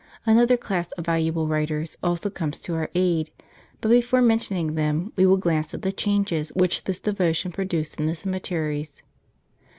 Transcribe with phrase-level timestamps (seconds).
[0.25, 3.29] Another class of valuable writers also comes to our aid;
[3.81, 8.07] but before mentioning them, we will glance at the changes which this devotion produced in
[8.07, 9.03] the cemeteries.